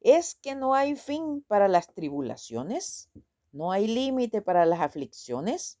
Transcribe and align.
¿Es 0.00 0.34
que 0.34 0.54
no 0.54 0.74
hay 0.74 0.96
fin 0.96 1.44
para 1.46 1.68
las 1.68 1.92
tribulaciones? 1.92 3.10
¿No 3.52 3.70
hay 3.70 3.86
límite 3.86 4.40
para 4.40 4.64
las 4.64 4.80
aflicciones? 4.80 5.78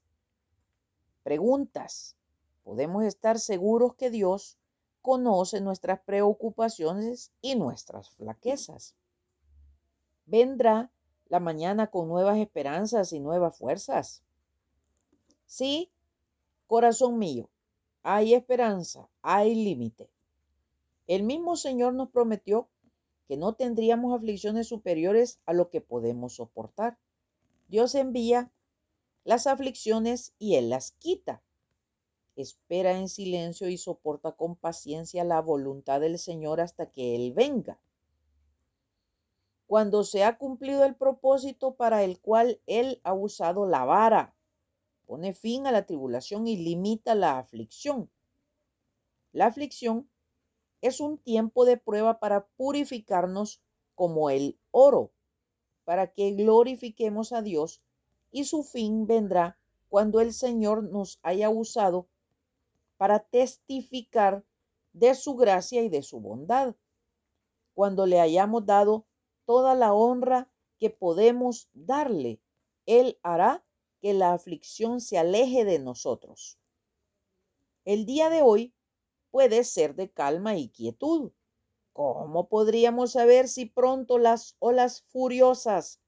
Preguntas. 1.22 2.16
Podemos 2.62 3.04
estar 3.04 3.38
seguros 3.38 3.94
que 3.94 4.10
Dios 4.10 4.58
conoce 5.00 5.60
nuestras 5.60 6.00
preocupaciones 6.00 7.32
y 7.40 7.56
nuestras 7.56 8.10
flaquezas. 8.10 8.94
Vendrá 10.26 10.90
la 11.28 11.40
mañana 11.40 11.86
con 11.86 12.08
nuevas 12.08 12.38
esperanzas 12.38 13.12
y 13.12 13.20
nuevas 13.20 13.56
fuerzas. 13.56 14.22
Sí, 15.46 15.90
corazón 16.66 17.18
mío, 17.18 17.48
hay 18.02 18.34
esperanza, 18.34 19.08
hay 19.22 19.54
límite. 19.54 20.10
El 21.06 21.22
mismo 21.22 21.56
Señor 21.56 21.94
nos 21.94 22.10
prometió 22.10 22.68
que 23.30 23.36
no 23.36 23.54
tendríamos 23.54 24.12
aflicciones 24.12 24.66
superiores 24.66 25.38
a 25.46 25.52
lo 25.52 25.70
que 25.70 25.80
podemos 25.80 26.34
soportar. 26.34 26.98
Dios 27.68 27.94
envía 27.94 28.50
las 29.22 29.46
aflicciones 29.46 30.34
y 30.40 30.56
Él 30.56 30.68
las 30.68 30.90
quita. 30.90 31.40
Espera 32.34 32.98
en 32.98 33.08
silencio 33.08 33.68
y 33.68 33.78
soporta 33.78 34.32
con 34.32 34.56
paciencia 34.56 35.22
la 35.22 35.40
voluntad 35.40 36.00
del 36.00 36.18
Señor 36.18 36.60
hasta 36.60 36.90
que 36.90 37.14
Él 37.14 37.32
venga. 37.32 37.78
Cuando 39.68 40.02
se 40.02 40.24
ha 40.24 40.36
cumplido 40.36 40.84
el 40.84 40.96
propósito 40.96 41.76
para 41.76 42.02
el 42.02 42.18
cual 42.18 42.60
Él 42.66 43.00
ha 43.04 43.14
usado 43.14 43.64
la 43.64 43.84
vara, 43.84 44.34
pone 45.06 45.34
fin 45.34 45.68
a 45.68 45.70
la 45.70 45.86
tribulación 45.86 46.48
y 46.48 46.56
limita 46.56 47.14
la 47.14 47.38
aflicción. 47.38 48.10
La 49.30 49.46
aflicción 49.46 50.09
es 50.80 51.00
un 51.00 51.18
tiempo 51.18 51.64
de 51.64 51.76
prueba 51.76 52.18
para 52.18 52.46
purificarnos 52.56 53.62
como 53.94 54.30
el 54.30 54.58
oro, 54.70 55.12
para 55.84 56.12
que 56.12 56.32
glorifiquemos 56.32 57.32
a 57.32 57.42
Dios 57.42 57.82
y 58.30 58.44
su 58.44 58.62
fin 58.62 59.06
vendrá 59.06 59.58
cuando 59.88 60.20
el 60.20 60.32
Señor 60.32 60.84
nos 60.84 61.18
haya 61.22 61.50
usado 61.50 62.08
para 62.96 63.18
testificar 63.18 64.44
de 64.92 65.14
su 65.14 65.34
gracia 65.36 65.82
y 65.82 65.88
de 65.88 66.02
su 66.02 66.20
bondad, 66.20 66.74
cuando 67.74 68.06
le 68.06 68.20
hayamos 68.20 68.66
dado 68.66 69.06
toda 69.44 69.74
la 69.74 69.92
honra 69.92 70.50
que 70.78 70.90
podemos 70.90 71.68
darle, 71.72 72.40
Él 72.86 73.18
hará 73.22 73.64
que 74.00 74.14
la 74.14 74.32
aflicción 74.32 75.00
se 75.00 75.18
aleje 75.18 75.64
de 75.64 75.78
nosotros. 75.78 76.58
El 77.84 78.06
día 78.06 78.30
de 78.30 78.42
hoy 78.42 78.74
puede 79.30 79.64
ser 79.64 79.94
de 79.94 80.10
calma 80.10 80.56
y 80.56 80.68
quietud. 80.68 81.32
¿Cómo 81.92 82.48
podríamos 82.48 83.12
saber 83.12 83.48
si 83.48 83.66
pronto 83.66 84.18
las 84.18 84.56
olas 84.58 85.02
furiosas 85.02 86.00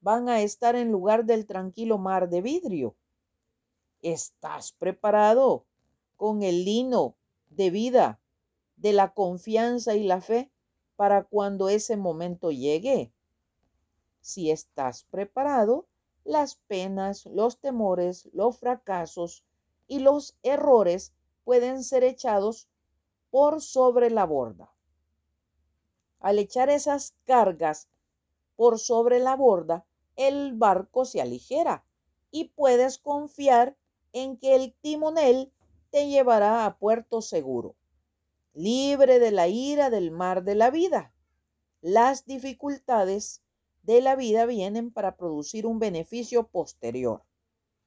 van 0.00 0.28
a 0.28 0.40
estar 0.40 0.76
en 0.76 0.92
lugar 0.92 1.24
del 1.24 1.46
tranquilo 1.46 1.98
mar 1.98 2.28
de 2.28 2.42
vidrio? 2.42 2.96
¿Estás 4.02 4.72
preparado 4.72 5.66
con 6.16 6.42
el 6.42 6.64
lino 6.64 7.16
de 7.50 7.70
vida, 7.70 8.20
de 8.76 8.92
la 8.92 9.14
confianza 9.14 9.94
y 9.94 10.04
la 10.04 10.20
fe 10.20 10.50
para 10.96 11.24
cuando 11.24 11.68
ese 11.68 11.96
momento 11.96 12.50
llegue? 12.50 13.12
Si 14.20 14.50
estás 14.50 15.04
preparado, 15.04 15.86
las 16.24 16.56
penas, 16.56 17.26
los 17.26 17.60
temores, 17.60 18.28
los 18.32 18.58
fracasos 18.58 19.44
y 19.86 20.00
los 20.00 20.36
errores 20.42 21.12
pueden 21.46 21.84
ser 21.84 22.02
echados 22.02 22.68
por 23.30 23.62
sobre 23.62 24.10
la 24.10 24.26
borda. 24.26 24.74
Al 26.18 26.40
echar 26.40 26.70
esas 26.70 27.14
cargas 27.24 27.88
por 28.56 28.80
sobre 28.80 29.20
la 29.20 29.36
borda, 29.36 29.86
el 30.16 30.54
barco 30.54 31.04
se 31.04 31.20
aligera 31.20 31.84
y 32.32 32.46
puedes 32.46 32.98
confiar 32.98 33.76
en 34.12 34.38
que 34.38 34.56
el 34.56 34.74
timonel 34.80 35.52
te 35.90 36.08
llevará 36.08 36.66
a 36.66 36.78
puerto 36.78 37.22
seguro, 37.22 37.76
libre 38.52 39.20
de 39.20 39.30
la 39.30 39.46
ira 39.46 39.88
del 39.88 40.10
mar 40.10 40.42
de 40.42 40.56
la 40.56 40.70
vida. 40.70 41.14
Las 41.80 42.26
dificultades 42.26 43.40
de 43.84 44.00
la 44.00 44.16
vida 44.16 44.46
vienen 44.46 44.90
para 44.90 45.16
producir 45.16 45.64
un 45.64 45.78
beneficio 45.78 46.48
posterior. 46.48 47.22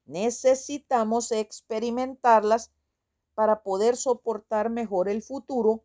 Necesitamos 0.06 1.30
experimentarlas 1.30 2.72
para 3.40 3.62
poder 3.62 3.96
soportar 3.96 4.68
mejor 4.68 5.08
el 5.08 5.22
futuro 5.22 5.82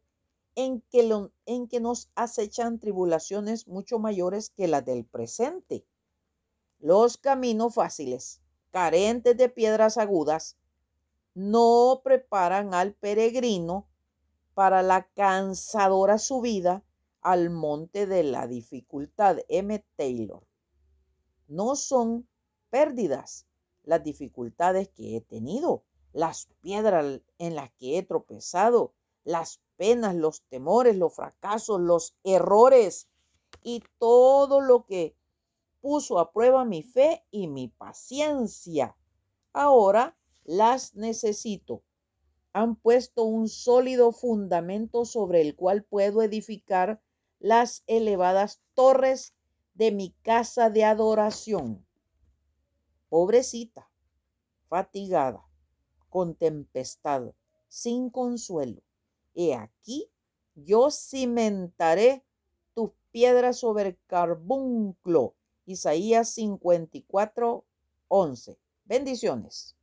en 0.55 0.81
que, 0.81 1.29
en 1.45 1.69
que 1.69 1.79
nos 1.79 2.11
acechan 2.13 2.79
tribulaciones 2.79 3.65
mucho 3.69 3.97
mayores 3.97 4.49
que 4.49 4.67
las 4.67 4.83
del 4.83 5.05
presente. 5.05 5.85
Los 6.79 7.15
caminos 7.15 7.73
fáciles, 7.73 8.41
carentes 8.71 9.37
de 9.37 9.47
piedras 9.47 9.97
agudas, 9.97 10.57
no 11.33 12.01
preparan 12.03 12.73
al 12.73 12.93
peregrino 12.93 13.87
para 14.53 14.83
la 14.83 15.07
cansadora 15.13 16.17
subida 16.17 16.83
al 17.21 17.51
monte 17.51 18.05
de 18.05 18.23
la 18.23 18.47
dificultad. 18.47 19.37
M. 19.47 19.81
Taylor. 19.95 20.45
No 21.47 21.77
son 21.77 22.27
pérdidas 22.69 23.47
las 23.83 24.03
dificultades 24.03 24.89
que 24.89 25.15
he 25.15 25.21
tenido, 25.21 25.85
las 26.15 26.47
piedras 26.61 27.19
en 27.39 27.55
las 27.55 27.71
que 27.73 27.97
he 27.97 28.03
tropezado, 28.03 28.93
las 29.25 29.59
penas, 29.75 30.15
los 30.15 30.43
temores, 30.43 30.95
los 30.95 31.13
fracasos, 31.13 31.81
los 31.81 32.15
errores 32.23 33.09
y 33.61 33.83
todo 33.99 34.61
lo 34.61 34.85
que 34.85 35.17
puso 35.81 36.17
a 36.17 36.31
prueba 36.31 36.63
mi 36.63 36.83
fe 36.83 37.25
y 37.31 37.49
mi 37.49 37.67
paciencia. 37.67 38.95
Ahora 39.51 40.17
las 40.45 40.95
necesito. 40.95 41.83
Han 42.53 42.77
puesto 42.77 43.23
un 43.23 43.49
sólido 43.49 44.13
fundamento 44.13 45.03
sobre 45.03 45.41
el 45.41 45.53
cual 45.57 45.83
puedo 45.83 46.21
edificar 46.21 47.01
las 47.39 47.83
elevadas 47.87 48.61
torres 48.73 49.35
de 49.73 49.91
mi 49.91 50.11
casa 50.21 50.69
de 50.69 50.85
adoración. 50.85 51.85
Pobrecita, 53.09 53.91
fatigada, 54.69 55.44
con 56.15 56.33
tempestad, 56.33 57.33
sin 57.67 58.09
consuelo. 58.09 58.81
He 59.33 59.53
aquí, 59.53 60.09
yo 60.55 60.89
cimentaré 60.89 62.23
tus 62.73 62.91
piedras 63.11 63.57
sobre 63.59 63.97
carbunclo. 64.07 65.35
Isaías 65.65 66.29
54, 66.29 67.65
11. 68.07 68.57
Bendiciones. 68.85 69.74